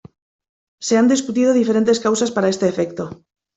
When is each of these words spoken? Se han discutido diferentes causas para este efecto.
Se 0.81 0.97
han 0.97 1.07
discutido 1.07 1.53
diferentes 1.53 1.99
causas 1.99 2.31
para 2.31 2.49
este 2.49 2.67
efecto. 2.67 3.23